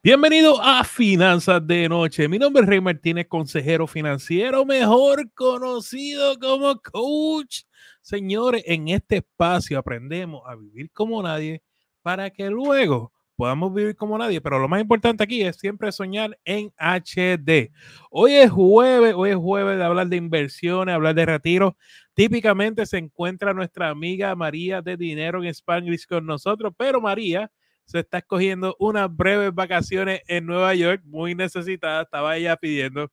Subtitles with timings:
[0.00, 2.28] Bienvenido a Finanzas de Noche.
[2.28, 7.62] Mi nombre es Rey Martínez, consejero financiero, mejor conocido como coach.
[8.00, 11.64] Señores, en este espacio aprendemos a vivir como nadie
[12.00, 14.40] para que luego podamos vivir como nadie.
[14.40, 17.72] Pero lo más importante aquí es siempre soñar en HD.
[18.08, 21.76] Hoy es jueves, hoy es jueves de hablar de inversiones, hablar de retiro.
[22.14, 27.50] Típicamente se encuentra nuestra amiga María de Dinero en Spanglish con nosotros, pero María
[27.88, 33.10] se está escogiendo unas breves vacaciones en Nueva York, muy necesitada, estaba ella pidiendo.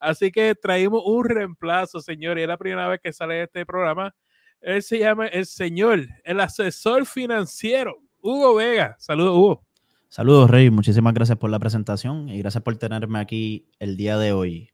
[0.00, 4.12] Así que traímos un reemplazo, señor, y es la primera vez que sale este programa.
[4.60, 8.96] Él se llama el señor, el asesor financiero, Hugo Vega.
[8.98, 9.64] Saludos, Hugo.
[10.08, 10.70] Saludos, Rey.
[10.70, 14.70] Muchísimas gracias por la presentación y gracias por tenerme aquí el día de hoy.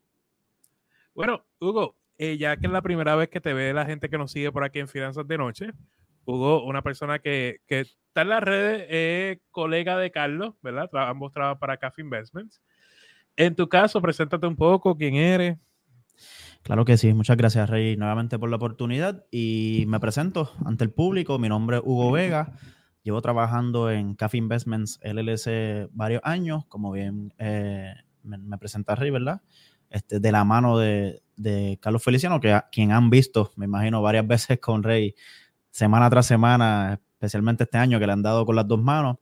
[1.14, 4.16] Bueno, Hugo, eh, ya que es la primera vez que te ve la gente que
[4.16, 5.72] nos sigue por aquí en Finanzas de Noche,
[6.24, 10.90] Hugo, una persona que, que está en las redes, es colega de Carlos, ¿verdad?
[10.92, 12.62] ambos trabajan para Café Investments.
[13.36, 15.58] En tu caso, preséntate un poco, quién eres.
[16.62, 20.90] Claro que sí, muchas gracias Rey nuevamente por la oportunidad y me presento ante el
[20.90, 22.52] público, mi nombre es Hugo Vega,
[23.02, 29.42] llevo trabajando en Café Investments LLC varios años, como bien eh, me, presenta Rey, ¿verdad?
[29.90, 34.26] Este, de la mano de, de Carlos Feliciano, que quien han visto, me imagino, varias
[34.28, 35.14] veces con Rey
[35.72, 39.16] semana tras semana, especialmente este año que le han dado con las dos manos.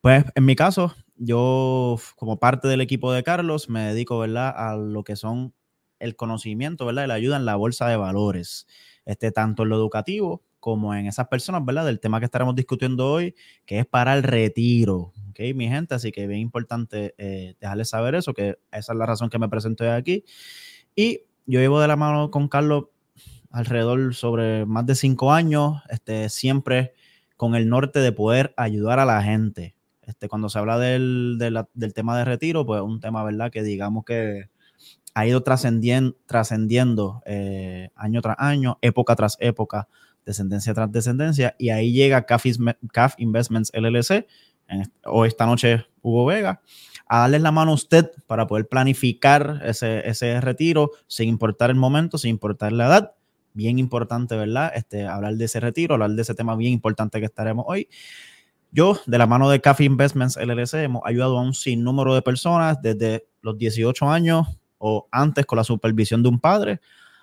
[0.00, 4.52] Pues en mi caso, yo como parte del equipo de Carlos me dedico, ¿verdad?
[4.56, 5.54] A lo que son
[6.00, 7.06] el conocimiento, ¿verdad?
[7.06, 8.66] La ayuda en la bolsa de valores,
[9.04, 11.84] este, tanto en lo educativo como en esas personas, ¿verdad?
[11.84, 13.34] Del tema que estaremos discutiendo hoy,
[13.66, 15.54] que es para el retiro, ¿ok?
[15.54, 19.28] Mi gente, así que bien importante eh, dejarles saber eso, que esa es la razón
[19.28, 20.24] que me presento aquí.
[20.96, 22.86] Y yo llevo de la mano con Carlos
[23.54, 26.92] alrededor sobre más de cinco años, este, siempre
[27.36, 29.76] con el norte de poder ayudar a la gente.
[30.02, 33.50] Este, cuando se habla del, del tema de retiro, pues un tema, ¿verdad?
[33.50, 34.50] Que digamos que
[35.14, 39.88] ha ido trascendiendo, eh, año tras año, época tras época,
[40.26, 42.46] descendencia tras descendencia, y ahí llega CAF,
[43.18, 44.26] Investments LLC,
[45.04, 46.60] o esta noche Hugo Vega,
[47.06, 51.76] a darles la mano a usted para poder planificar ese, ese retiro sin importar el
[51.76, 53.12] momento, sin importar la edad,
[53.54, 54.72] bien importante, ¿verdad?
[54.74, 57.88] Este, hablar de ese retiro, hablar de ese tema bien importante que estaremos hoy.
[58.70, 62.82] Yo, de la mano de Café Investments LLC, hemos ayudado a un sinnúmero de personas
[62.82, 64.48] desde los 18 años
[64.78, 66.80] o antes con la supervisión de un padre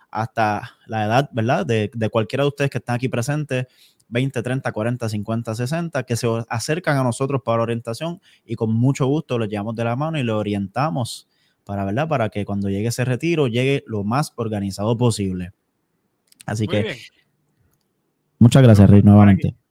[0.09, 1.65] hasta la edad, ¿verdad?
[1.65, 3.67] De, de cualquiera de ustedes que están aquí presentes,
[4.07, 9.05] 20, 30, 40, 50, 60, que se acercan a nosotros para orientación y con mucho
[9.07, 11.27] gusto los llevamos de la mano y los orientamos
[11.63, 12.07] para, ¿verdad?
[12.07, 15.53] Para que cuando llegue ese retiro llegue lo más organizado posible.
[16.45, 16.97] Así que
[18.39, 19.55] muchas gracias, Rey, nuevamente.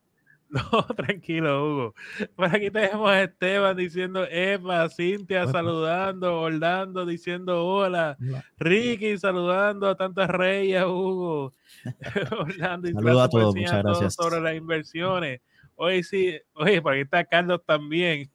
[0.51, 1.95] No, tranquilo, Hugo.
[2.35, 8.17] Por aquí tenemos a Esteban diciendo Eva, Cintia saludando, Orlando diciendo hola,
[8.57, 11.53] Ricky saludando a tantas reyes, Hugo.
[12.37, 14.13] Orlando Saludos a todos, muchas gracias.
[14.15, 15.39] Sobre las inversiones.
[15.75, 18.29] Hoy sí, oye, por aquí está Carlos también.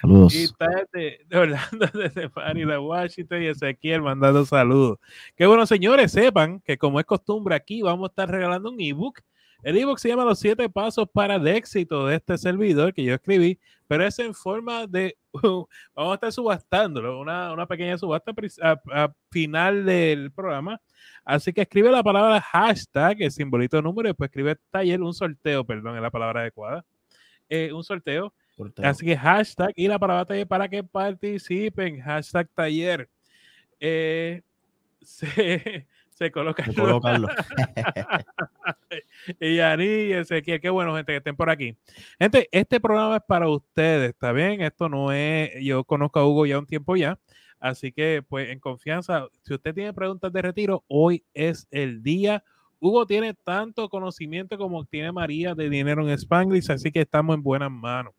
[0.00, 0.34] Saludos.
[0.34, 4.98] Y está de, Orlando, desde de Washington y Ezequiel mandando saludos.
[5.36, 9.20] Qué bueno, señores, sepan que como es costumbre aquí, vamos a estar regalando un ebook.
[9.62, 13.14] El ebook se llama Los siete pasos para el éxito de este servidor que yo
[13.14, 19.12] escribí, pero es en forma de, vamos a estar subastándolo, una, una pequeña subasta a,
[19.30, 20.80] final del programa.
[21.24, 25.64] Así que escribe la palabra hashtag, el simbolito número, y después escribe taller, un sorteo,
[25.64, 26.84] perdón, es la palabra adecuada.
[27.48, 28.34] Eh, un sorteo
[28.82, 32.00] Así que hashtag y la palabra taller para que participen.
[32.00, 33.08] Hashtag taller.
[33.80, 34.42] Eh,
[35.02, 36.64] se, se coloca.
[39.40, 41.76] y Ani y Ezequiel, qué bueno, gente, que estén por aquí.
[42.18, 44.60] Gente, este programa es para ustedes, ¿está bien?
[44.60, 45.50] Esto no es.
[45.62, 47.18] Yo conozco a Hugo ya un tiempo ya.
[47.58, 52.44] Así que, pues, en confianza, si usted tiene preguntas de retiro, hoy es el día.
[52.78, 57.42] Hugo tiene tanto conocimiento como tiene María de dinero en Spanglish, así que estamos en
[57.42, 58.12] buenas manos.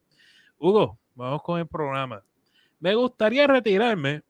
[0.58, 2.24] Hugo, vamos con el programa.
[2.80, 4.24] Me gustaría retirarme,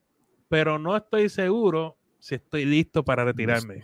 [0.48, 3.84] pero no estoy seguro si estoy listo para retirarme.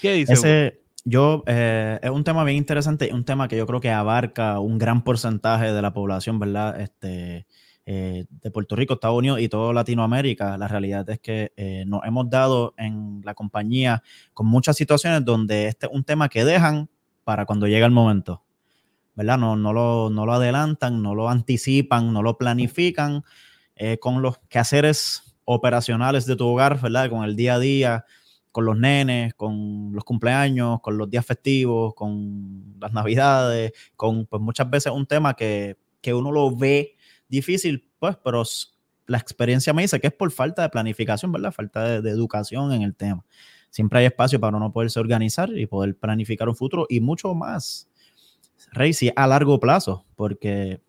[0.00, 0.32] ¿Qué dice?
[0.32, 4.58] Ese, yo, eh, es un tema bien interesante, un tema que yo creo que abarca
[4.60, 6.80] un gran porcentaje de la población, ¿verdad?
[6.80, 7.46] Este,
[7.86, 10.56] eh, de Puerto Rico, Estados Unidos y toda Latinoamérica.
[10.56, 15.66] La realidad es que eh, nos hemos dado en la compañía con muchas situaciones donde
[15.66, 16.88] este es un tema que dejan
[17.24, 18.43] para cuando llega el momento.
[19.14, 19.38] ¿Verdad?
[19.38, 23.24] No, no, lo, no lo adelantan, no lo anticipan, no lo planifican
[23.76, 27.10] eh, con los quehaceres operacionales de tu hogar, ¿verdad?
[27.10, 28.04] Con el día a día,
[28.52, 34.40] con los nenes, con los cumpleaños, con los días festivos, con las navidades, con pues
[34.40, 36.96] muchas veces un tema que que uno lo ve
[37.28, 38.42] difícil, pues, pero
[39.06, 41.50] la experiencia me dice que es por falta de planificación, ¿verdad?
[41.50, 43.24] Falta de, educación en el tema.
[43.70, 47.88] Siempre hay espacio para uno poderse organizar y poder planificar un futuro y mucho más.
[48.72, 50.80] Rey, sí, a largo plazo, porque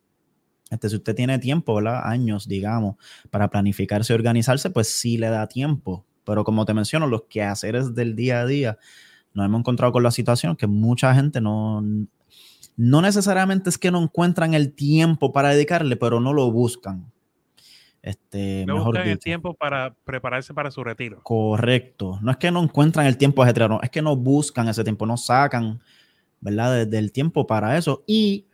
[0.69, 2.01] este, si usted tiene tiempo, ¿verdad?
[2.04, 2.95] Años, digamos,
[3.30, 6.06] para planificarse y organizarse, pues sí le da tiempo.
[6.24, 8.77] Pero como te menciono, los quehaceres del día a día,
[9.33, 11.83] nos hemos encontrado con la situación que mucha gente no,
[12.77, 17.12] no necesariamente es que no encuentran el tiempo para dedicarle, pero no lo buscan.
[18.01, 21.22] Este, no buscan el tiempo para prepararse para su retiro.
[21.24, 22.19] Correcto.
[22.22, 25.06] No es que no encuentran el tiempo ajetreado, no, es que no buscan ese tiempo,
[25.06, 25.81] no sacan,
[26.45, 26.86] ¿verdad?
[26.88, 28.03] Del tiempo para eso.
[28.06, 28.45] Y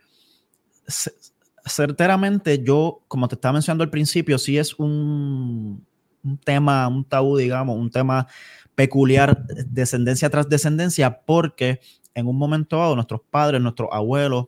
[1.66, 5.86] certeramente yo, como te estaba mencionando al principio, sí es un,
[6.24, 8.26] un tema, un tabú, digamos, un tema
[8.74, 11.80] peculiar, descendencia tras descendencia, porque
[12.14, 14.46] en un momento dado nuestros padres, nuestros abuelos,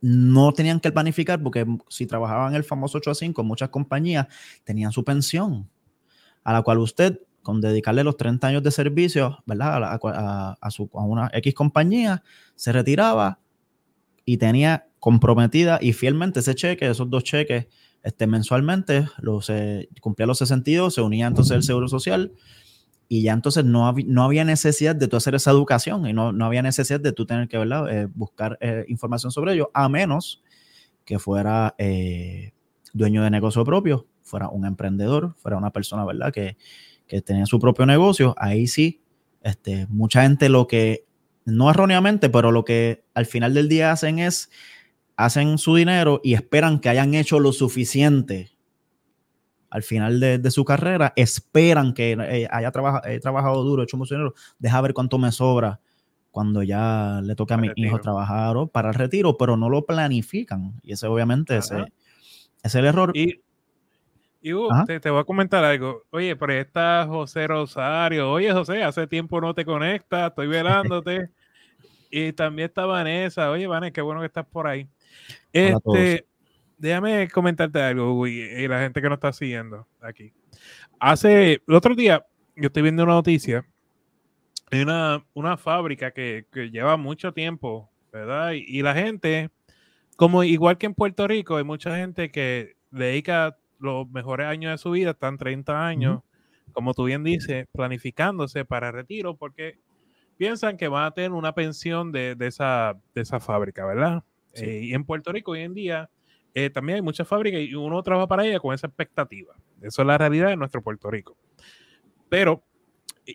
[0.00, 4.26] no tenían que planificar porque si trabajaban el famoso 8 a 5 muchas compañías,
[4.64, 5.68] tenían su pensión,
[6.42, 9.98] a la cual usted, con dedicarle los 30 años de servicio, ¿verdad?
[10.60, 12.22] A, su, a una X compañía,
[12.54, 13.38] se retiraba
[14.24, 17.66] y tenía comprometida y fielmente ese cheque, esos dos cheques,
[18.02, 19.50] este, mensualmente, los,
[20.00, 22.32] cumplía los 62, se unía entonces el Seguro Social
[23.12, 26.46] y ya entonces no, no había necesidad de tú hacer esa educación y no, no
[26.46, 30.42] había necesidad de tú tener que eh, buscar eh, información sobre ello, a menos
[31.04, 32.52] que fuera eh,
[32.92, 36.32] dueño de negocio propio, fuera un emprendedor, fuera una persona, ¿verdad?
[36.32, 36.56] Que,
[37.10, 39.02] que tenía su propio negocio, ahí sí,
[39.42, 41.06] este, mucha gente lo que,
[41.44, 44.48] no erróneamente, pero lo que al final del día hacen es,
[45.16, 48.52] hacen su dinero y esperan que hayan hecho lo suficiente
[49.70, 54.80] al final de, su carrera, esperan que eh, haya trabajado duro, hecho mucho dinero, deja
[54.80, 55.80] ver cuánto me sobra
[56.30, 60.80] cuando ya le toca a mi hijo trabajar para el retiro, pero no lo planifican.
[60.82, 61.72] Y ese obviamente es,
[62.62, 63.12] es el error.
[63.16, 63.42] Y,
[64.42, 66.04] te, voy a comentar algo.
[66.10, 68.30] Oye, ahí está José Rosario.
[68.30, 71.30] Oye, José, hace tiempo no te conectas, estoy velándote.
[72.10, 73.50] y también está Vanessa.
[73.50, 74.88] Oye, Vanessa, qué bueno que estás por ahí.
[75.52, 76.26] Este,
[76.78, 80.32] déjame comentarte algo, y, la gente que nos está siguiendo aquí.
[80.98, 82.26] Hace, el otro día,
[82.56, 83.64] yo estoy viendo una noticia
[84.70, 88.52] de una, una fábrica que, lleva mucho tiempo, ¿verdad?
[88.52, 89.50] Y, la gente,
[90.16, 94.78] como igual que en Puerto Rico, hay mucha gente que dedica los mejores años de
[94.78, 96.22] su vida, están 30 años,
[96.72, 99.78] como tú bien dices, planificándose para retiro, porque
[100.36, 104.24] piensan que van a tener una pensión de, esa, de esa fábrica, ¿verdad?
[104.54, 106.10] Eh, y en Puerto Rico hoy en día
[106.54, 109.54] eh, también hay muchas fábricas y uno trabaja para ella con esa expectativa.
[109.80, 111.36] Eso es la realidad de nuestro Puerto Rico.
[112.28, 112.62] Pero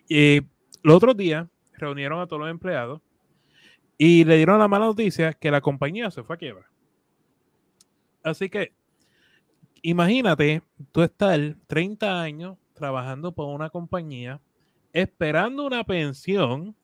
[0.08, 0.42] eh,
[0.82, 3.00] los otros días reunieron a todos los empleados
[3.98, 6.70] y le dieron la mala noticia que la compañía se fue a quiebra.
[8.22, 8.72] Así que
[9.90, 11.38] imagínate tú estar
[11.68, 14.40] 30 años trabajando por una compañía,
[14.92, 16.74] esperando una pensión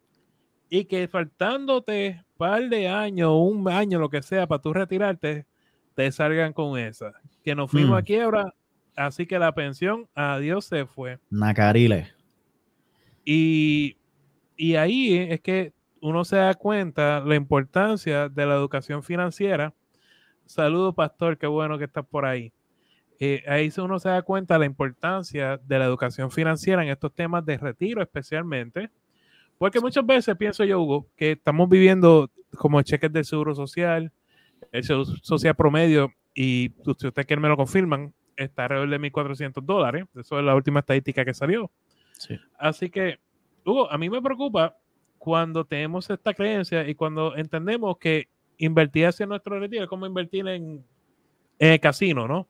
[0.70, 5.46] y que faltándote un par de años, un año, lo que sea, para tú retirarte,
[5.94, 7.12] te salgan con esa.
[7.42, 8.04] Que nos fuimos a mm.
[8.04, 8.54] quiebra,
[8.94, 11.18] así que la pensión, adiós se fue.
[11.28, 12.12] Nacarile.
[13.24, 13.96] Y,
[14.56, 19.74] y ahí es que uno se da cuenta la importancia de la educación financiera.
[20.46, 22.52] Saludos, pastor, qué bueno que estás por ahí.
[23.24, 27.46] Eh, ahí uno se da cuenta la importancia de la educación financiera en estos temas
[27.46, 28.90] de retiro especialmente,
[29.58, 34.10] porque muchas veces pienso yo, Hugo, que estamos viviendo como cheques del seguro social,
[34.72, 40.04] el social promedio, y si ustedes quieren me lo confirman, está alrededor de 1.400 dólares.
[40.18, 41.70] Eso es la última estadística que salió.
[42.58, 43.20] Así que,
[43.64, 44.76] Hugo, a mí me preocupa
[45.18, 48.26] cuando tenemos esta creencia y cuando entendemos que
[48.58, 50.84] invertir hacia nuestro retiro es como invertir en,
[51.60, 52.48] el casino, ¿no?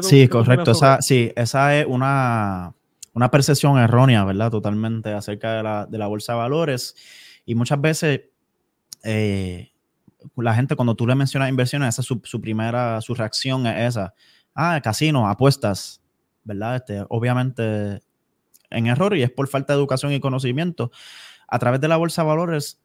[0.00, 0.70] Sí, correcto.
[0.70, 2.74] Esa, sí, esa es una,
[3.12, 4.50] una percepción errónea, ¿verdad?
[4.50, 6.94] Totalmente acerca de la, de la bolsa de valores.
[7.44, 8.22] Y muchas veces
[9.02, 9.72] eh,
[10.36, 14.14] la gente cuando tú le mencionas inversiones, esa es su, primera, su reacción es esa.
[14.54, 16.02] Ah, casino, apuestas,
[16.44, 16.76] ¿verdad?
[16.76, 18.00] Este, obviamente
[18.70, 20.90] en error y es por falta de educación y conocimiento.
[21.48, 22.80] A través de la bolsa de valores,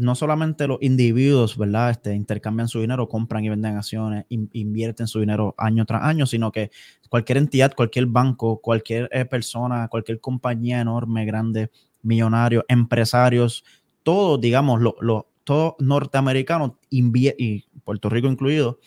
[0.00, 1.90] no solamente los individuos, ¿verdad?
[1.90, 6.52] Este, intercambian su dinero, compran y venden acciones, invierten su dinero año tras año, sino
[6.52, 6.70] que
[7.08, 11.70] cualquier entidad, cualquier banco, cualquier eh, persona, cualquier compañía enorme, grande,
[12.02, 13.64] millonarios, empresarios,
[14.02, 18.78] todos, digamos, los lo, todo norteamericano, y Puerto Rico incluido,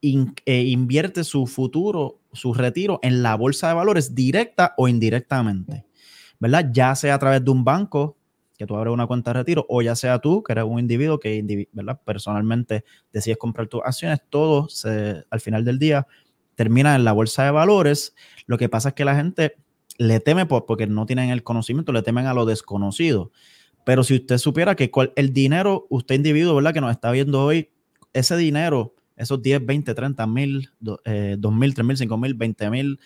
[0.00, 5.86] eh, invierte su futuro, su retiro en la bolsa de valores directa o indirectamente,
[6.38, 6.70] ¿verdad?
[6.72, 8.16] Ya sea a través de un banco,
[8.58, 11.20] que tú abres una cuenta de retiro, o ya sea tú, que eres un individuo
[11.20, 11.68] que
[12.04, 16.08] personalmente decides comprar tus acciones, todo se, al final del día
[16.56, 18.16] termina en la bolsa de valores.
[18.46, 19.56] Lo que pasa es que la gente
[19.96, 23.30] le teme porque no tienen el conocimiento, le temen a lo desconocido.
[23.84, 26.74] Pero si usted supiera que el dinero, usted individuo, ¿verdad?
[26.74, 27.70] Que nos está viendo hoy,
[28.12, 30.70] ese dinero, esos 10, 20, 30 mil,
[31.04, 33.00] eh, 2 mil, 3 mil, 5 mil, 20 mil,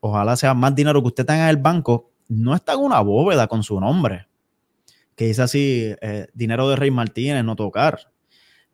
[0.00, 3.46] ojalá sea más dinero que usted tenga en el banco, no está en una bóveda
[3.46, 4.26] con su nombre.
[5.18, 8.12] Que dice así, eh, dinero de Rey Martínez, no tocar.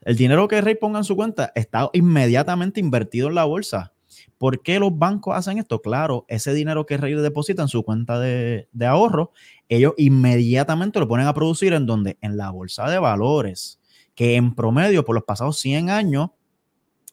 [0.03, 3.95] El dinero que Rey ponga en su cuenta está inmediatamente invertido en la bolsa.
[4.37, 5.81] ¿Por qué los bancos hacen esto?
[5.81, 9.33] Claro, ese dinero que Rey deposita en su cuenta de, de ahorro,
[9.71, 12.19] ellos inmediatamente lo ponen a producir en donde?
[12.21, 13.81] En la bolsa de valores,
[14.15, 16.29] que en promedio por los pasados 100 años,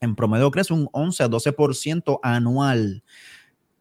[0.02, 3.02] en promedio crece un 11 a 12% anual.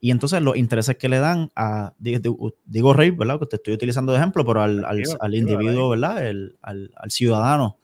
[0.00, 3.38] Y entonces los intereses que le dan a, digo, Rey, ¿verdad?
[3.38, 6.26] Que te estoy utilizando de ejemplo, pero al, al, individuo, ¿verdad?
[6.26, 7.76] El, al, al, ciudadano,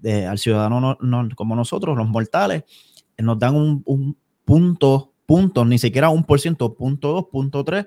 [0.00, 2.64] de, al ciudadano no, como nosotros, los mortales,
[3.18, 4.16] nos dan un, un
[4.46, 7.86] punto, punto, ni siquiera un por ciento, punto dos, punto tres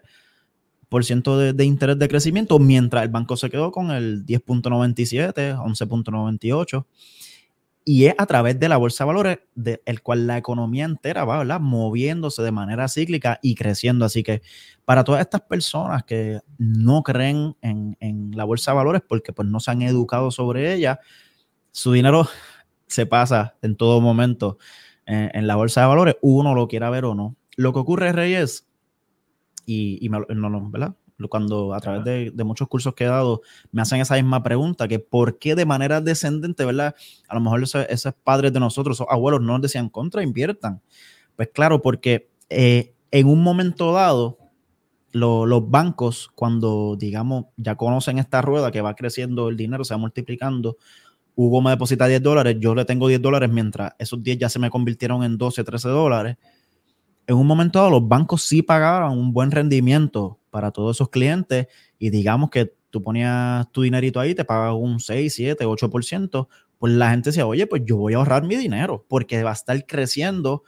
[0.88, 5.58] por ciento de, de interés de crecimiento, mientras el banco se quedó con el 10.97,
[5.58, 6.86] 11.98
[7.88, 11.24] y es a través de la bolsa de valores del el cual la economía entera
[11.24, 11.60] va ¿verdad?
[11.60, 14.06] moviéndose de manera cíclica y creciendo.
[14.06, 14.42] Así que
[14.86, 19.48] para todas estas personas que no creen en, en, la bolsa de valores porque pues
[19.48, 21.00] no se han educado sobre ella,
[21.72, 22.28] su dinero
[22.88, 24.58] se pasa en todo momento
[25.06, 27.36] en, la bolsa de valores, uno lo quiera ver o no.
[27.56, 28.68] Lo que ocurre, Reyes,
[29.66, 30.96] y, y no, no, ¿verdad?
[31.30, 32.04] Cuando a través
[32.34, 33.42] de, muchos cursos que he dado
[33.72, 36.96] me hacen esa misma pregunta, que por qué de manera descendente, ¿verdad?
[37.28, 40.82] A lo mejor esos, padres de nosotros, esos abuelos, no nos decían contra, inviertan.
[41.36, 44.38] Pues claro, porque eh, en un momento dado,
[45.12, 49.98] los bancos, cuando digamos ya conocen esta rueda que va creciendo el dinero, se va
[49.98, 50.78] multiplicando,
[51.36, 54.60] Hugo me deposita 10 dólares, yo le tengo 10 dólares mientras esos 10 ya se
[54.60, 56.38] me convirtieron en 12, 13 dólares.
[57.28, 61.68] En un momento dado, los bancos sí pagaban un buen rendimiento para todos esos clientes
[62.00, 66.48] y digamos que tú ponías tu dinerito ahí, te pagas un 6, 7, 8%,
[66.78, 69.54] pues la gente decía, oye, pues yo voy a ahorrar mi dinero porque va a
[69.54, 70.64] estar creciendo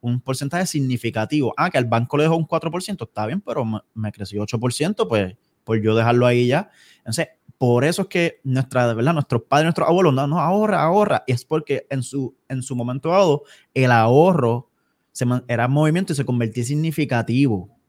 [0.00, 1.52] un porcentaje significativo.
[1.56, 5.34] Ah, que al banco le dejó un 4%, está bien, pero me, creció 8%, pues,
[5.64, 6.70] pues yo dejarlo ahí ya.
[6.98, 7.26] Entonces,
[7.58, 9.12] por eso es que nuestra, ¿verdad?
[9.12, 11.24] nuestros padres, nuestros abuelos, no, no, ahorra, ahorra.
[11.26, 13.42] Y es porque en su, en su momento dado,
[13.74, 14.70] el ahorro
[15.10, 17.81] se, era movimiento y se convertía en significativo.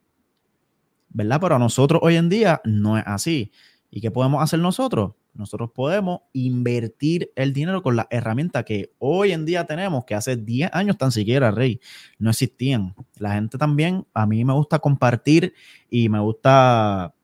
[1.13, 1.39] ¿Verdad?
[1.39, 3.51] Pero a nosotros hoy en día no es así.
[3.89, 5.13] ¿Y qué podemos hacer nosotros?
[5.33, 10.35] Nosotros podemos invertir el dinero con las herramientas que hoy en día tenemos, que hace
[10.35, 11.79] 10 años tan siquiera, Rey,
[12.19, 12.93] no existían.
[13.17, 15.53] La gente también, a mí me gusta compartir
[15.89, 17.15] y me gusta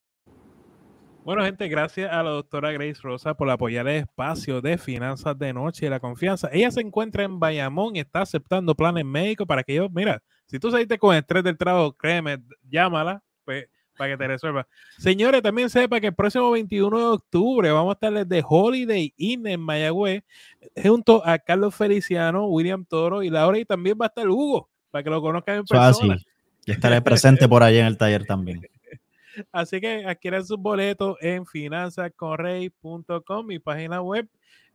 [1.23, 5.53] Bueno, gente, gracias a la doctora Grace Rosa por apoyar el espacio de finanzas de
[5.53, 6.49] noche y la confianza.
[6.51, 10.57] Ella se encuentra en Bayamón y está aceptando planes médicos para que yo, mira, si
[10.57, 13.67] tú saliste con estrés del trabajo, créeme, llámala pues,
[13.97, 14.67] para que te resuelva.
[14.97, 19.47] Señores, también sepa que el próximo 21 de octubre vamos a estar desde Holiday Inn
[19.47, 20.23] en Mayagüez,
[20.81, 25.03] junto a Carlos Feliciano, William Toro y Laura, y también va a estar Hugo, para
[25.03, 26.17] que lo conozcan en persona.
[26.65, 28.61] Y estaré presente por ahí en el taller también.
[29.51, 34.27] Así que adquieran sus boletos en finanzasconrey.com, mi página web.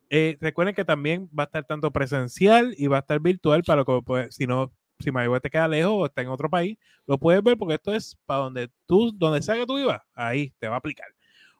[0.08, 3.84] Eh, recuerden que también va a estar tanto presencial y va a estar virtual para
[3.84, 7.18] que, pues, si no si Mayagüez te queda lejos o está en otro país, lo
[7.18, 10.68] puedes ver porque esto es para donde tú, donde sea que tú vivas, ahí te
[10.68, 11.08] va a aplicar.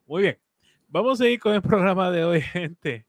[0.07, 0.39] Muy bien.
[0.89, 3.07] Vamos a seguir con el programa de hoy, gente.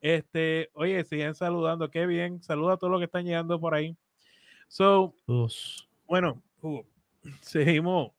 [0.00, 2.42] Este, oye, siguen saludando, qué bien.
[2.42, 3.96] Saluda a todos los que están llegando por ahí.
[4.68, 5.14] So,
[6.06, 6.42] bueno,
[7.40, 8.12] seguimos.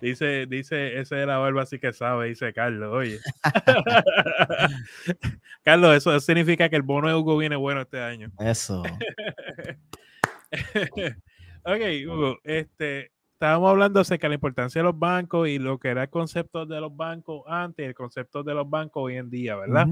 [0.00, 3.20] Dice, dice, ese de la barba así que sabe, dice Carlos, oye.
[5.62, 8.30] Carlos, eso significa que el bono de Hugo viene bueno este año.
[8.38, 8.82] Eso.
[11.64, 15.88] ok, Hugo, este, estábamos hablando acerca de la importancia de los bancos y lo que
[15.88, 19.56] era el concepto de los bancos antes, el concepto de los bancos hoy en día,
[19.56, 19.88] ¿verdad?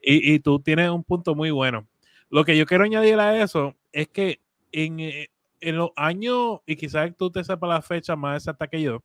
[0.00, 1.86] y, y, tú tienes un punto muy bueno.
[2.30, 4.40] Lo que yo quiero añadir a eso es que
[4.72, 8.82] en, eh, en los años, y quizás tú te sepas la fecha más exacta que
[8.82, 9.02] yo,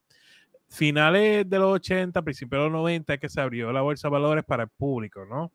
[0.70, 4.14] finales de los 80, principios de los 90, es que se abrió la bolsa de
[4.14, 5.52] valores para el público, ¿no?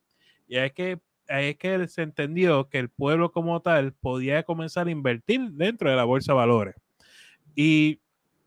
[0.46, 0.98] Y es que
[1.28, 5.96] es que se entendió que el pueblo como tal podía comenzar a invertir dentro de
[5.96, 6.74] la bolsa de valores.
[7.54, 8.00] Y,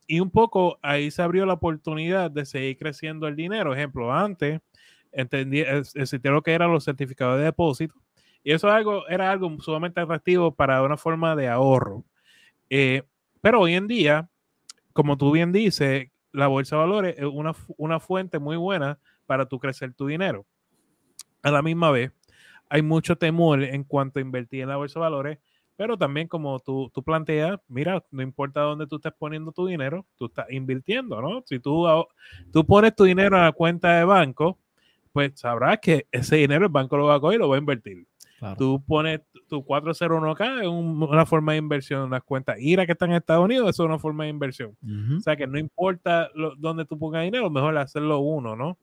[0.07, 3.73] y un poco ahí se abrió la oportunidad de seguir creciendo el dinero.
[3.73, 4.61] Ejemplo, antes
[5.11, 7.95] existía lo que eran los certificados de depósito.
[8.43, 12.05] Y eso algo, era algo sumamente atractivo para una forma de ahorro.
[12.69, 13.03] Eh,
[13.41, 14.29] pero hoy en día,
[14.93, 19.47] como tú bien dices, la bolsa de valores es una, una fuente muy buena para
[19.47, 20.45] tú crecer tu dinero.
[21.41, 22.11] A la misma vez,
[22.69, 25.39] hay mucho temor en cuanto a invertir en la bolsa de valores,
[25.75, 30.05] pero también como tú, tú planteas, mira, no importa dónde tú estés poniendo tu dinero,
[30.17, 31.41] tú estás invirtiendo, ¿no?
[31.45, 31.87] Si tú,
[32.51, 34.59] tú pones tu dinero en la cuenta de banco,
[35.19, 37.59] pues sabrás que ese dinero el banco lo va a coger y lo va a
[37.59, 38.07] invertir.
[38.57, 43.09] Tú pones tu 401k, es una forma de inversión en las cuentas IRA que están
[43.09, 44.77] en Estados Unidos, eso es una forma de inversión.
[45.17, 48.77] O sea que no importa dónde tú pongas dinero, mejor hacerlo uno, ¿no?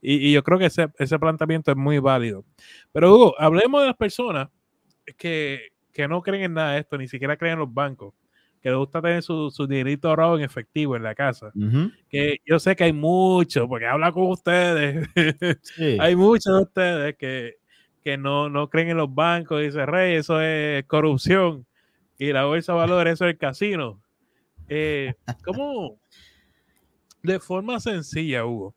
[0.00, 2.42] Y, yo creo que ese, ese, planteamiento es muy válido.
[2.90, 4.48] Pero Hugo, hablemos de las personas
[5.18, 8.14] que, que, no creen en nada de esto, ni siquiera creen en los bancos,
[8.62, 11.52] que les gusta tener su, su dinerito ahorrado en efectivo en la casa.
[12.08, 15.08] Que yo sé que hay muchos, porque habla con ustedes,
[16.00, 17.62] hay muchos de ustedes que
[18.02, 21.66] que no, no creen en los bancos, dice Rey, eso es corrupción.
[22.18, 24.02] Y la bolsa de valores, eso es el casino.
[24.68, 25.98] Eh, ¿Cómo?
[27.22, 28.74] De forma sencilla, Hugo,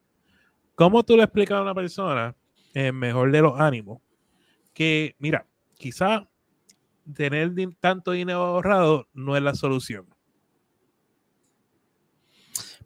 [0.75, 2.35] ¿cómo tú le explicas a una persona,
[2.75, 4.01] eh, mejor de los ánimos,
[4.73, 6.27] que, mira, quizá
[7.13, 10.05] tener tanto dinero ahorrado no es la solución?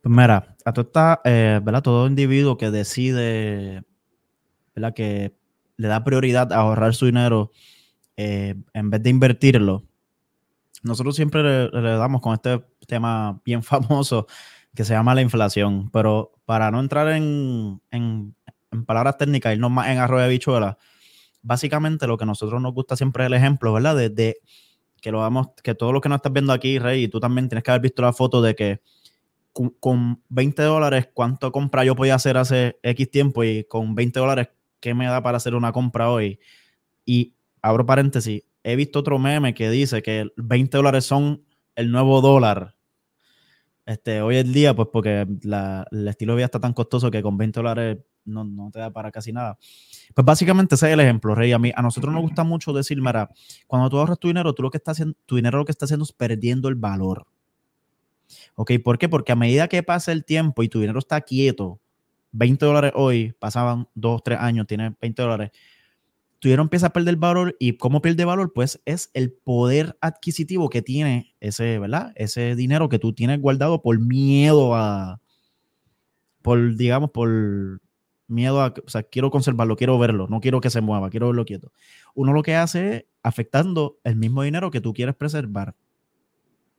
[0.01, 3.83] Pues mira, a eh, todo individuo que decide
[4.75, 4.93] ¿verdad?
[4.93, 5.35] que
[5.77, 7.51] le da prioridad a ahorrar su dinero
[8.15, 9.85] eh, en vez de invertirlo,
[10.83, 14.27] nosotros siempre le, damos con este tema bien famoso
[14.75, 17.81] que se llama la inflación, pero para no entrar en,
[18.85, 20.77] palabras técnicas, irnos más en arroyo de bichuela,
[21.41, 23.95] básicamente lo que a nosotros nos gusta siempre es el ejemplo, ¿verdad?
[23.95, 24.37] De,
[25.01, 27.47] que lo vamos, que todo lo que nos estás viendo aquí, Rey, y tú también
[27.47, 28.81] tienes que haber visto la foto de que
[29.53, 33.43] con, con 20 dólares, ¿cuánto compra yo podía hacer hace X tiempo?
[33.43, 34.49] Y con 20 dólares,
[34.79, 36.39] ¿qué me da para hacer una compra hoy?
[37.05, 41.43] Y abro paréntesis, he visto otro meme que dice que 20 dólares son
[41.75, 42.75] el nuevo dólar.
[43.85, 47.37] Este, hoy en día, pues porque el estilo de vida está tan costoso que con
[47.37, 47.97] 20 dólares
[48.29, 49.57] no, no, te da para casi nada.
[50.13, 51.51] Pues básicamente ese es el ejemplo, Rey.
[51.51, 53.29] A mí, a nosotros nos gusta mucho decir, mira,
[53.67, 55.85] cuando tú ahorras tu dinero, tú lo que estás haciendo, tu dinero lo que está
[55.85, 57.25] haciendo es perdiendo el valor.
[58.55, 58.71] ¿Ok?
[58.83, 59.09] ¿Por qué?
[59.09, 61.79] Porque a medida que pasa el tiempo y tu dinero está quieto,
[62.31, 65.51] 20 dólares hoy, pasaban 2, 3 años, tiene 20 dólares,
[66.39, 70.69] tu dinero empieza a perder valor y cómo pierde valor, pues es el poder adquisitivo
[70.69, 72.13] que tiene ese, ¿verdad?
[72.15, 75.21] Ese dinero que tú tienes guardado por miedo a,
[76.41, 77.81] por, digamos, por
[78.29, 81.45] miedo a, o sea, quiero conservarlo, quiero verlo, no quiero que se mueva, quiero verlo
[81.45, 81.71] quieto.
[82.13, 85.75] Uno lo que hace es afectando el mismo dinero que tú quieres preservar.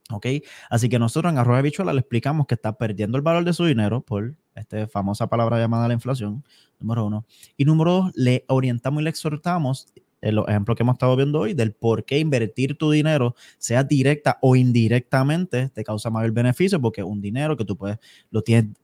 [0.09, 0.25] ¿Ok?
[0.69, 3.65] Así que nosotros en Arroba Bichuela le explicamos que está perdiendo el valor de su
[3.65, 6.43] dinero por esta famosa palabra llamada la inflación,
[6.79, 7.25] número uno.
[7.55, 9.87] Y número dos, le orientamos y le exhortamos
[10.21, 13.83] en los ejemplos que hemos estado viendo hoy del por qué invertir tu dinero, sea
[13.83, 17.97] directa o indirectamente, te causa mayor beneficio porque un dinero que tú puedes,
[18.29, 18.75] lo tienes,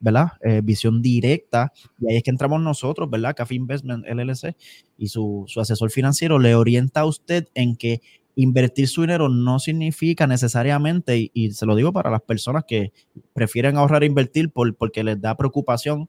[0.00, 0.32] ¿verdad?
[0.40, 3.34] Eh, visión directa y ahí es que entramos nosotros, ¿verdad?
[3.36, 4.56] Café Investment LLC
[4.96, 8.00] y su, su asesor financiero le orienta a usted en que
[8.36, 12.92] invertir su dinero no significa necesariamente, y, se lo digo para las personas que
[13.32, 16.08] prefieren ahorrar e invertir por, porque les da preocupación,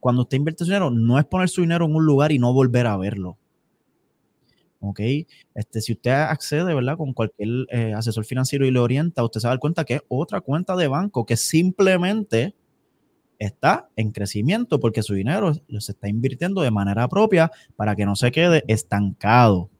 [0.00, 2.52] cuando usted invierte su dinero, no es poner su dinero en un lugar y no
[2.52, 3.36] volver a verlo.
[4.80, 5.00] ¿Ok?
[5.54, 6.96] Este, si usted accede, ¿verdad?
[6.96, 9.94] Con cualquier eh, asesor financiero y le orienta, usted se va a dar cuenta que
[9.94, 12.54] es otra cuenta de banco que simplemente
[13.38, 18.16] está en crecimiento porque su dinero se está invirtiendo de manera propia para que no
[18.16, 19.70] se quede estancado.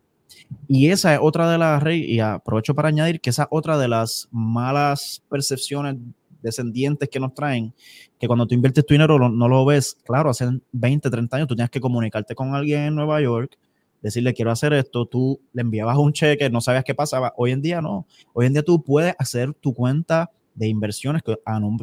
[0.68, 3.88] Y esa es otra de las, y aprovecho para añadir que esa es otra de
[3.88, 5.96] las malas percepciones
[6.42, 7.74] descendientes que nos traen,
[8.18, 11.56] que cuando tú inviertes tu dinero no lo ves, claro, hace 20, 30 años tú
[11.56, 13.56] tenías que comunicarte con alguien en Nueva York,
[14.02, 17.62] decirle quiero hacer esto, tú le enviabas un cheque, no sabías qué pasaba, hoy en
[17.62, 21.36] día no, hoy en día tú puedes hacer tu cuenta de inversiones que,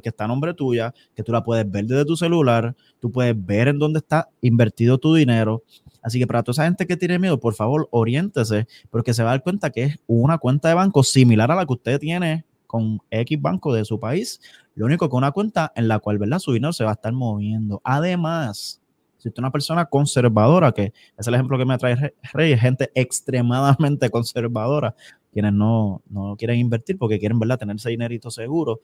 [0.03, 3.33] que está a nombre tuya, que tú la puedes ver desde tu celular, tú puedes
[3.45, 5.63] ver en dónde está invertido tu dinero.
[6.01, 9.29] Así que para toda esa gente que tiene miedo, por favor, oriéntese, porque se va
[9.29, 12.45] a dar cuenta que es una cuenta de banco similar a la que usted tiene
[12.67, 14.41] con X banco de su país,
[14.75, 16.39] lo único que una cuenta en la cual, ¿verdad?
[16.39, 17.81] Su dinero se va a estar moviendo.
[17.85, 18.81] Además,
[19.25, 22.91] si usted es una persona conservadora, que es el ejemplo que me trae Rey, gente
[22.93, 24.95] extremadamente conservadora,
[25.33, 28.81] quienes no, no quieren invertir porque quieren, ¿verdad?, tener ese dinerito seguro.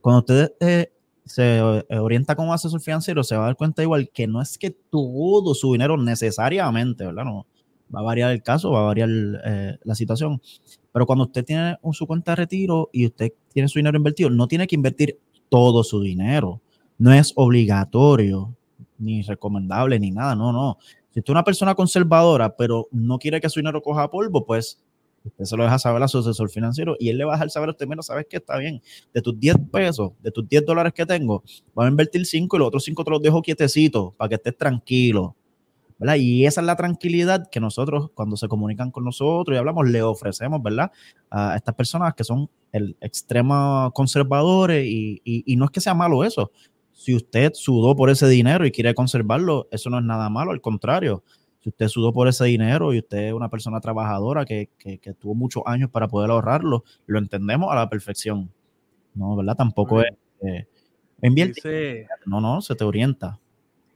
[0.00, 0.92] Cuando usted eh,
[1.24, 4.70] se orienta un asesor financiero, se va a dar cuenta igual que no es que
[4.70, 7.24] todo su dinero necesariamente, ¿verdad?
[7.24, 7.44] No,
[7.92, 9.08] va a variar el caso, va a variar
[9.44, 10.40] eh, la situación.
[10.92, 14.46] Pero cuando usted tiene su cuenta de retiro y usted tiene su dinero invertido, no
[14.46, 15.18] tiene que invertir
[15.48, 16.60] todo su dinero.
[16.98, 18.54] No es obligatorio
[19.04, 20.78] ni recomendable, ni nada, no, no.
[21.10, 24.80] Si usted es una persona conservadora, pero no quiere que su dinero coja polvo, pues
[25.24, 27.50] usted se lo deja saber a su asesor financiero y él le va a dejar
[27.50, 30.66] saber a usted, menos sabes que está bien, de tus 10 pesos, de tus 10
[30.66, 31.42] dólares que tengo,
[31.74, 34.56] voy a invertir 5 y los otros 5 te los dejo quietecitos para que estés
[34.56, 35.36] tranquilo.
[35.98, 36.16] ¿verdad?
[36.16, 40.02] Y esa es la tranquilidad que nosotros, cuando se comunican con nosotros y hablamos, le
[40.02, 40.90] ofrecemos, ¿verdad?
[41.30, 45.94] A estas personas que son el extremo conservadores y, y, y no es que sea
[45.94, 46.50] malo eso,
[46.94, 50.60] si usted sudó por ese dinero y quiere conservarlo, eso no es nada malo, al
[50.60, 51.24] contrario.
[51.60, 54.68] Si usted sudó por ese dinero y usted es una persona trabajadora que,
[55.18, 58.50] tuvo muchos años para poder ahorrarlo, lo entendemos a la perfección.
[59.14, 59.56] No, ¿verdad?
[59.56, 60.12] Tampoco es...
[60.46, 60.66] Eh,
[61.22, 62.06] invierte.
[62.26, 63.40] no, no, se te orienta.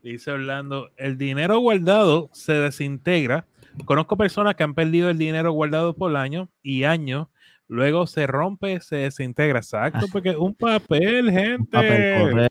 [0.03, 3.45] Dice Orlando, el dinero guardado se desintegra.
[3.85, 7.27] Conozco personas que han perdido el dinero guardado por años y años
[7.67, 9.59] luego se rompe, se desintegra.
[9.59, 11.61] Exacto, porque un papel, gente.
[11.61, 12.49] Un papel,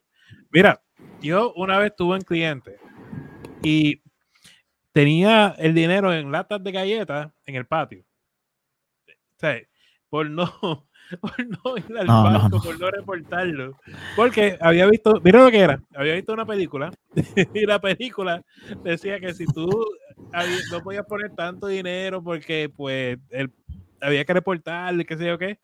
[0.51, 0.83] Mira,
[1.21, 2.79] yo una vez tuve un cliente
[3.63, 4.03] y
[4.93, 8.03] tenía el dinero en latas de galletas en el patio.
[9.09, 9.61] O sea,
[10.09, 10.47] por no,
[11.21, 13.79] por no ir al banco, por no reportarlo.
[14.17, 16.91] Porque había visto, mira lo que era, había visto una película
[17.55, 18.43] y la película
[18.83, 19.69] decía que si tú
[20.71, 23.53] no podías poner tanto dinero porque pues el,
[24.01, 25.59] había que reportarle, qué sé yo qué.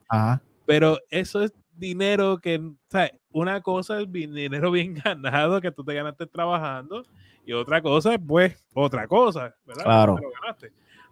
[0.66, 5.84] Pero eso es dinero que, o sea, una cosa es dinero bien ganado que tú
[5.84, 7.04] te ganaste trabajando
[7.44, 9.84] y otra cosa es pues otra cosa, ¿verdad?
[9.84, 10.16] Claro.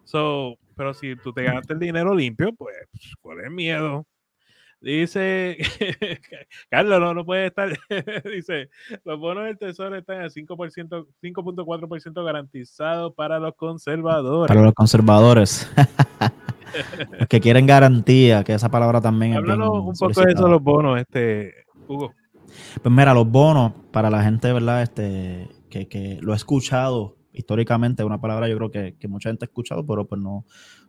[0.04, 2.76] So, pero si tú te ganaste el dinero limpio, pues,
[3.20, 4.06] ¿cuál es el miedo?
[4.82, 5.58] Dice,
[6.70, 7.70] Carlos, no, no puede estar.
[8.24, 8.68] Dice,
[9.04, 14.48] los bonos del tesoro están al 5%, 5.4% garantizados para los conservadores.
[14.48, 15.70] Para los conservadores.
[17.28, 21.52] que quieren garantía, que esa palabra también Háblanos un poco de eso, los bonos, este,
[21.88, 22.12] Hugo.
[22.82, 24.82] Pues mira, los bonos, para la gente, ¿verdad?
[24.82, 29.44] Este, que, que lo ha escuchado históricamente, una palabra yo creo que, que, mucha gente
[29.44, 30.44] ha escuchado, pero pues no,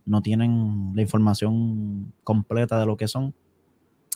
[0.05, 3.33] no tienen la información completa de lo que son.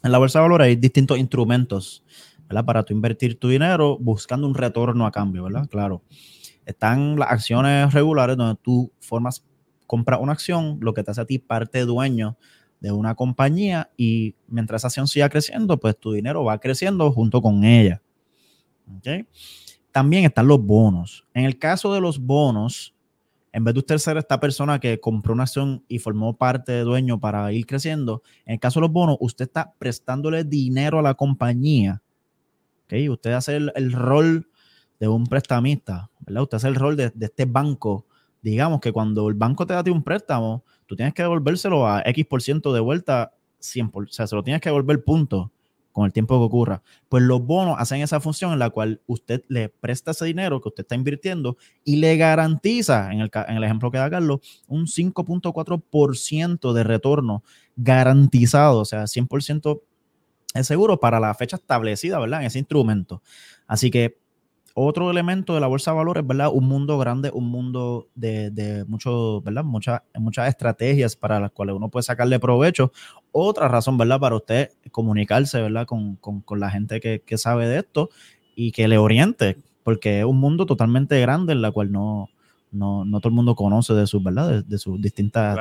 [0.04, 2.04] En la bolsa de valores hay distintos instrumentos,
[2.48, 2.66] ¿verdad?
[2.66, 5.68] Para tu invertir tu dinero buscando un retorno a cambio, ¿verdad?
[5.70, 6.04] Claro.
[6.66, 9.44] Están las acciones regulares donde tú formas
[9.88, 12.38] compra una acción, lo que te hace a ti parte dueño
[12.80, 17.42] de una compañía y mientras esa acción siga creciendo, pues tu dinero va creciendo junto
[17.42, 18.02] con ella.
[19.92, 21.26] También están los bonos.
[21.34, 22.94] En el caso de los bonos,
[23.52, 26.82] en vez de usted ser esta persona que compró una acción y formó parte de
[26.82, 31.02] dueño para ir creciendo, en el caso de los bonos, usted está prestándole dinero a
[31.02, 32.02] la compañía.
[32.86, 33.10] ¿okay?
[33.10, 34.48] Usted hace el, rol
[35.00, 36.44] de un prestamista, ¿verdad?
[36.44, 38.07] Usted hace el rol de, de este banco
[38.42, 42.26] digamos que cuando el banco te da un préstamo, tú tienes que devolvérselo a X
[42.26, 45.52] por ciento de vuelta, 100 o sea, se lo tienes que devolver punto
[45.98, 46.84] con el tiempo que ocurra.
[47.10, 50.70] Pues los bonos hacen esa función en la cual usted le presta ese dinero que
[50.70, 54.86] usted está invirtiendo y le garantiza, en el, en el ejemplo que da Carlos, un
[54.86, 57.44] 5.4% de retorno
[57.76, 59.82] garantizado, o sea, 100%
[60.54, 62.42] es seguro para la fecha establecida, ¿verdad?
[62.42, 63.24] En ese instrumento.
[63.66, 64.20] Así que
[64.80, 66.52] otro elemento de la bolsa de valores, ¿verdad?
[66.54, 69.64] Un mundo grande, un mundo de, de mucho, ¿verdad?
[69.64, 72.92] Muchas, muchas estrategias para las cuales uno puede sacarle provecho.
[73.32, 74.20] Otra razón, ¿verdad?
[74.20, 75.88] Para usted comunicarse, ¿verdad?
[75.88, 76.20] Con,
[76.60, 78.12] la gente que, sabe de esto
[78.56, 82.30] y que le oriente, porque es un mundo totalmente grande en la cual no,
[82.72, 84.64] no, todo el mundo conoce de sus, ¿verdad?
[84.64, 85.58] De, sus distintas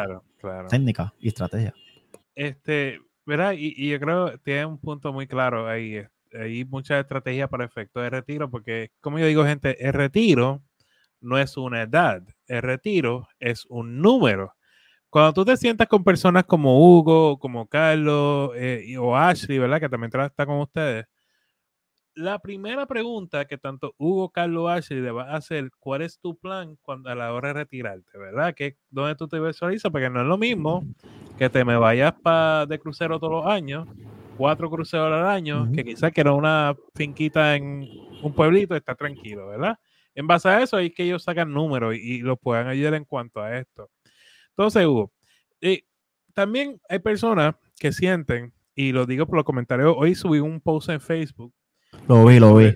[0.68, 1.72] técnicas y estrategias.
[2.34, 3.54] Este, ¿verdad?
[3.56, 6.02] Y, y, yo creo que tiene un punto muy claro ahí,
[6.32, 10.62] hay muchas estrategias para efectos de retiro, porque como yo digo, gente, el retiro
[11.20, 14.54] no es una edad, el retiro es un número.
[15.10, 19.80] Cuando tú te sientas con personas como Hugo, como Carlos eh, o Ashley, ¿verdad?
[19.80, 21.06] Que también está con ustedes.
[22.14, 26.36] La primera pregunta que tanto Hugo, Carlos Ashley le va a hacer, ¿cuál es tu
[26.36, 28.54] plan cuando a la hora de retirarte, verdad?
[28.54, 30.82] Que dónde tú te visualizas, porque no es lo mismo
[31.36, 33.86] que te me vayas pa de crucero todos los años,
[34.36, 37.88] cuatro cruceros al año, que quizás que era una finquita en
[38.22, 39.78] un pueblito, está tranquilo, ¿verdad?
[40.14, 43.40] En base a eso es que ellos sacan números y, los puedan ayudar en cuanto
[43.40, 43.90] a esto.
[44.50, 45.12] Entonces, Hugo,
[45.60, 45.82] eh,
[46.32, 50.88] también hay personas que sienten, y lo digo por los comentarios, hoy subí un post
[50.88, 51.52] en Facebook.
[52.08, 52.74] Lo vi, lo vi.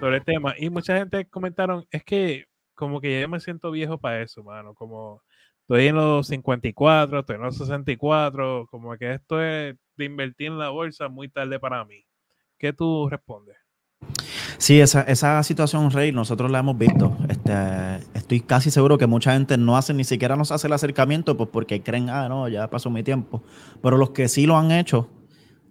[0.00, 0.54] Sobre el tema.
[0.58, 4.74] Y mucha gente comentaron, es que como que ya me siento viejo para eso, mano.
[4.74, 5.22] Como
[5.62, 10.58] estoy en los 54, estoy en los 64, como que esto es de invertir en
[10.58, 12.04] la bolsa muy tarde para mí.
[12.58, 13.56] ¿Qué tú respondes?
[14.58, 17.16] Sí, esa, esa situación, Rey, nosotros la hemos visto.
[17.28, 17.52] Este,
[18.14, 21.50] estoy casi seguro que mucha gente no hace, ni siquiera nos hace el acercamiento, pues
[21.52, 23.42] porque creen, ah, no, ya pasó mi tiempo.
[23.82, 25.10] Pero los que sí lo han hecho,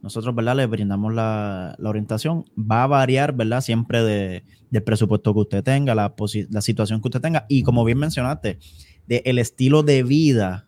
[0.02, 0.58] nosotros, ¿verdad?
[0.58, 2.46] Les brindamos la, orientación.
[2.60, 3.62] Va a variar, ¿verdad?
[3.62, 6.14] Siempre de, del presupuesto que usted tenga, la,
[6.50, 7.46] la situación que usted tenga.
[7.48, 8.60] Y como bien mencionaste,
[9.08, 10.68] del el estilo de vida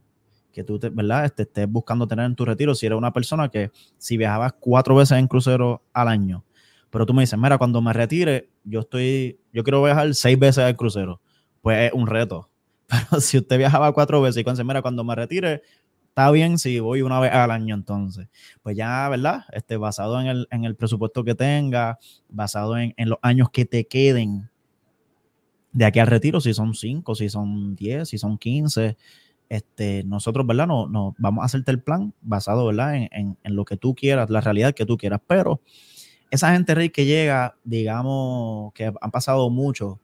[0.55, 1.25] que tú, te, ¿verdad?
[1.25, 2.73] Este, estés buscando tener en tu retiro.
[2.73, 6.45] Si eres una persona que si viajabas cuatro veces en crucero al año,
[6.89, 10.63] pero tú me dices, mira, cuando me retire, yo estoy, yo quiero viajar seis veces
[10.63, 11.19] al crucero.
[11.61, 12.49] Pues es un reto.
[12.87, 15.61] Pero si usted viajaba cuatro veces y cuando mira, cuando me retire,
[16.07, 18.29] está bien si voy una vez al año entonces.
[18.63, 19.43] Pues ya, ¿verdad?
[19.51, 21.97] Este, basado en el, en el presupuesto que tenga,
[22.29, 24.49] basado en, en, los años que te queden
[25.73, 28.95] de aquí al retiro, si son cinco, si son diez, si son quince,
[29.49, 30.67] este, nosotros, ¿verdad?
[30.67, 32.95] No, no, vamos a hacerte el plan basado, ¿verdad?
[32.95, 35.61] En, en, en, lo que tú quieras, la realidad que tú quieras, pero
[36.31, 39.99] esa gente rey que llega, digamos, que han pasado mucho,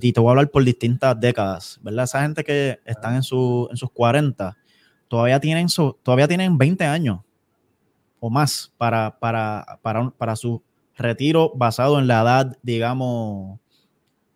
[0.00, 2.04] y te voy a hablar por distintas décadas, ¿verdad?
[2.04, 4.56] Esa gente que están en, su, en sus 40,
[5.08, 7.20] todavía tienen, su, todavía tienen 20 años
[8.20, 10.62] o más para, para, para, para su
[10.96, 13.60] retiro basado en la edad, digamos,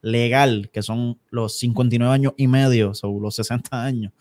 [0.02, 4.12] legal, que son los 59 años y medio, o los 60 años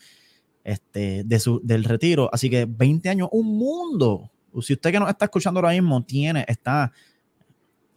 [0.63, 2.29] este, de su, del retiro.
[2.33, 4.29] Así que 20 años, un mundo,
[4.61, 6.91] si usted que nos está escuchando ahora mismo tiene, está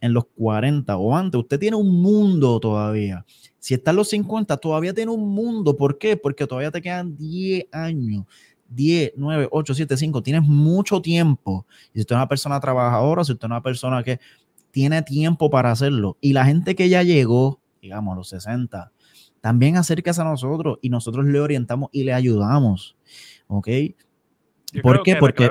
[0.01, 3.25] en los 40 o antes, usted tiene un mundo todavía.
[3.59, 5.77] Si está en los 50, todavía tiene un mundo.
[5.77, 6.16] ¿Por qué?
[6.16, 8.25] Porque todavía te quedan 10 años.
[8.69, 10.23] 10, 9, 8, 7, 5.
[10.23, 11.66] Tienes mucho tiempo.
[11.93, 14.21] Y si usted es una persona trabajadora, si usted es una persona que
[14.71, 16.16] tiene tiempo para hacerlo.
[16.21, 18.93] Y la gente que ya llegó, digamos, los 60,
[19.40, 22.97] también acérquese a nosotros y nosotros le orientamos y le ayudamos.
[23.47, 23.69] ¿Ok?
[24.83, 25.16] ¿Por qué?
[25.16, 25.51] Porque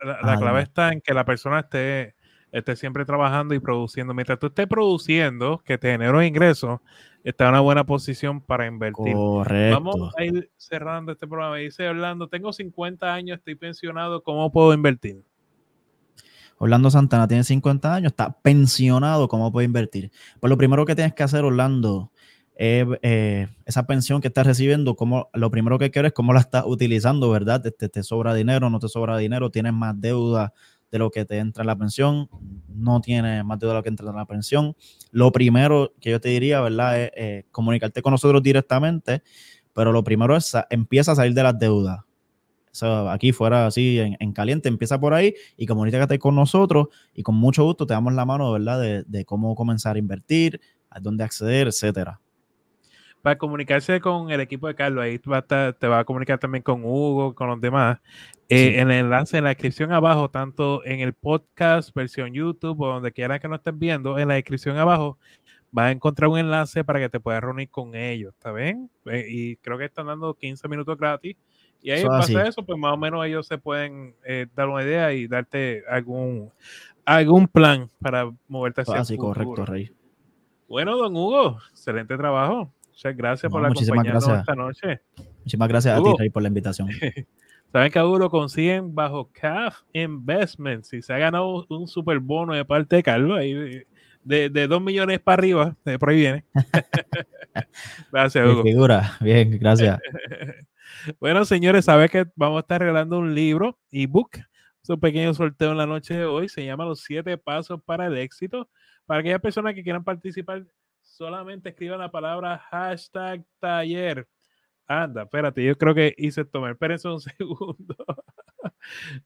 [0.00, 2.14] la clave, está, en que la persona esté,
[2.52, 4.14] esté siempre trabajando y produciendo.
[4.14, 6.80] Mientras tú estés produciendo, que te genere ingresos,
[7.24, 9.14] está en una buena posición para invertir.
[9.14, 9.80] Correcto.
[9.82, 11.56] Vamos a ir cerrando este programa.
[11.56, 15.22] Dice Orlando, tengo 50 años, estoy pensionado, ¿cómo puedo invertir?
[16.58, 20.10] Orlando Santana tiene 50 años, está pensionado, ¿cómo puede invertir?
[20.40, 22.10] Pues lo primero que tienes que hacer, Orlando,
[22.60, 26.64] eh, esa pensión que estás recibiendo, como, lo primero que quieres es cómo la estás
[26.66, 27.62] utilizando, ¿verdad?
[27.62, 30.52] Te, te, sobra dinero, no te sobra dinero, tienes más deuda
[30.90, 32.28] de lo que te entra en la pensión,
[32.68, 34.74] no tienes más deuda de lo que entra en la pensión.
[35.12, 37.00] Lo primero que yo te diría, ¿verdad?
[37.00, 39.22] Es eh, comunicarte con nosotros directamente,
[39.72, 42.00] pero lo primero es empieza a salir de las deudas.
[43.10, 47.64] Aquí fuera así en, caliente, empieza por ahí y comunícate con nosotros y con mucho
[47.64, 48.80] gusto te damos la mano, ¿verdad?
[48.80, 52.20] De, de cómo comenzar a invertir, a dónde acceder, etcétera
[53.22, 57.34] para comunicarse con el equipo de Carlos, ahí te va a comunicar también con Hugo,
[57.34, 57.98] con los demás.
[58.48, 62.86] Eh, en el enlace, en la descripción abajo, tanto en el podcast, versión YouTube o
[62.86, 65.18] donde quiera que nos estén viendo, en la descripción abajo
[65.70, 68.90] vas a encontrar un enlace para que te puedas reunir con ellos, ¿está bien?
[69.04, 71.36] Eh, y creo que están dando 15 minutos gratis.
[71.80, 75.12] Y ahí pasa eso, pues más o menos ellos se pueden eh, dar una idea
[75.12, 76.50] y darte algún,
[77.04, 79.92] algún plan para moverte hacia Así, correcto, Rey.
[80.68, 82.72] Bueno, don Hugo, excelente trabajo.
[82.90, 85.00] Muchas gracias por la compañía esta noche.
[85.38, 86.88] Muchísimas gracias a ti, Rey, por la invitación.
[87.72, 90.88] Saben que a Hugo lo consiguen bajo CAF Investments.
[90.88, 93.84] Si se ha ganado un super bono de parte de Carlos, ahí
[94.24, 96.44] de, de 2 millones para arriba, de por ahí viene.
[98.12, 98.62] gracias, Hugo.
[98.62, 100.00] figura, bien, gracias.
[101.20, 104.38] Bueno, señores, saben que vamos a estar regalando un libro, ebook.
[104.82, 106.48] Es un pequeño sorteo en la noche de hoy.
[106.48, 108.70] Se llama Los siete pasos para el éxito.
[109.06, 110.66] Para aquellas personas que quieran participar,
[111.02, 114.28] solamente escriban la palabra hashtag taller.
[114.86, 116.72] Anda, espérate, yo creo que hice tomar.
[116.72, 117.96] Espérense un segundo.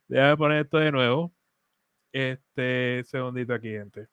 [0.08, 1.32] Déjame poner esto de nuevo.
[2.12, 4.08] Este segundito aquí, gente.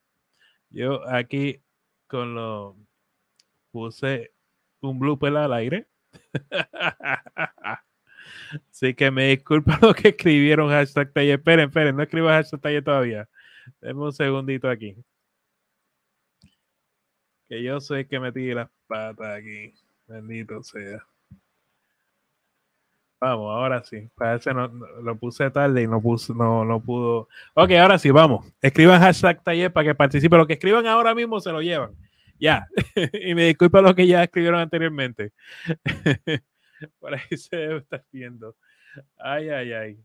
[0.69, 1.61] Yo aquí
[2.07, 2.77] con lo
[3.71, 4.33] puse
[4.81, 5.87] un blooper al aire.
[8.71, 11.39] Así que me disculpa lo que escribieron hashtag taller.
[11.39, 13.29] Esperen, esperen, no escribas hashtag taller todavía.
[13.81, 14.95] Denme un segundito aquí.
[17.47, 19.73] Que yo soy que metí las patas aquí.
[20.07, 21.05] Bendito sea.
[23.21, 24.09] Vamos, ahora sí.
[24.15, 26.01] Parece no, lo puse tarde y no,
[26.35, 27.27] no, no pudo.
[27.53, 28.45] Ok, ahora sí, vamos.
[28.61, 30.37] Escriban hashtag taller para que participe.
[30.37, 31.95] Lo que escriban ahora mismo se lo llevan.
[32.39, 32.67] Ya.
[33.13, 35.33] y me disculpa lo que ya escribieron anteriormente.
[36.99, 38.55] Por ahí se debe estar viendo.
[39.17, 39.97] Ay, ay, ay.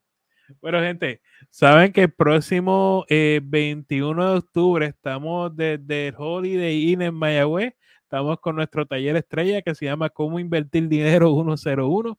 [0.60, 7.02] Bueno, gente, saben que el próximo 21 eh, de octubre estamos desde el Holiday Inn
[7.02, 7.74] en Mayagüez.
[8.02, 12.18] Estamos con nuestro taller estrella que se llama Cómo Invertir Dinero 101.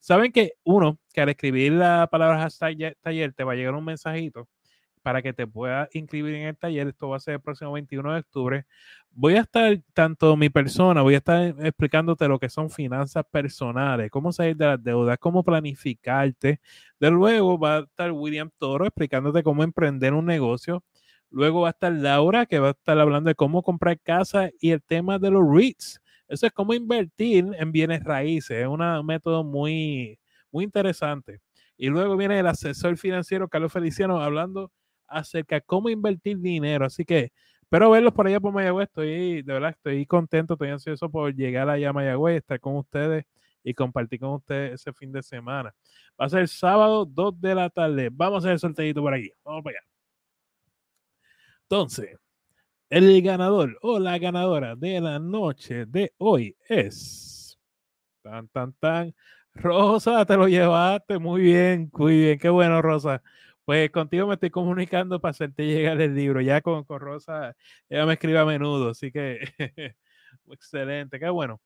[0.00, 3.84] Saben que uno, que al escribir la palabra hashtag taller te va a llegar un
[3.84, 4.48] mensajito
[5.06, 6.88] para que te puedas inscribir en el taller.
[6.88, 8.66] Esto va a ser el próximo 21 de octubre.
[9.12, 14.10] Voy a estar, tanto mi persona, voy a estar explicándote lo que son finanzas personales,
[14.10, 16.60] cómo salir de las deudas, cómo planificarte.
[16.98, 20.82] De luego va a estar William Toro explicándote cómo emprender un negocio.
[21.30, 24.72] Luego va a estar Laura, que va a estar hablando de cómo comprar casa y
[24.72, 26.00] el tema de los REITs.
[26.26, 28.58] Eso es cómo invertir en bienes raíces.
[28.58, 30.18] Es un método muy,
[30.50, 31.42] muy interesante.
[31.76, 34.72] Y luego viene el asesor financiero Carlos Feliciano hablando
[35.08, 36.86] acerca de cómo invertir dinero.
[36.86, 38.88] Así que espero verlos por allá por Mayagüez.
[38.88, 43.24] Estoy, de verdad, estoy contento, estoy ansioso por llegar allá a Mayagüez, estar con ustedes
[43.64, 45.74] y compartir con ustedes ese fin de semana.
[46.20, 48.08] Va a ser sábado, 2 de la tarde.
[48.12, 49.30] Vamos a hacer el sorteito por aquí.
[49.44, 49.86] Vamos para allá.
[51.62, 52.16] Entonces,
[52.90, 57.58] el ganador o la ganadora de la noche de hoy es.
[58.22, 59.14] Tan, tan, tan.
[59.54, 61.18] Rosa, te lo llevaste.
[61.18, 62.38] Muy bien, muy bien.
[62.38, 63.22] Qué bueno, Rosa.
[63.66, 66.40] Pues contigo me estoy comunicando para hacerte llegar el libro.
[66.40, 67.56] Ya con, con Rosa,
[67.88, 69.40] ella me escribe a menudo, así que
[70.48, 71.60] excelente, qué bueno.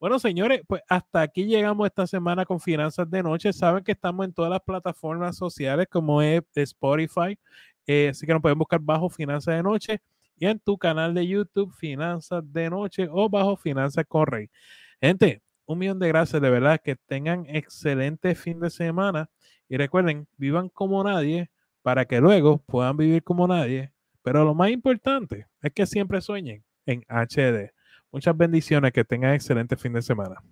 [0.00, 3.52] Bueno, señores, pues hasta aquí llegamos esta semana con Finanzas de Noche.
[3.52, 7.38] Saben que estamos en todas las plataformas sociales como es Spotify,
[7.86, 10.00] eh, así que nos pueden buscar bajo Finanzas de Noche
[10.38, 14.48] y en tu canal de YouTube Finanzas de Noche o bajo Finanzas con Rey.
[15.02, 19.28] Gente, un millón de gracias, de verdad, que tengan excelente fin de semana
[19.72, 23.90] y recuerden, vivan como nadie para que luego puedan vivir como nadie.
[24.22, 27.72] Pero lo más importante es que siempre sueñen en HD.
[28.10, 30.42] Muchas bendiciones, que tengan excelente fin de semana.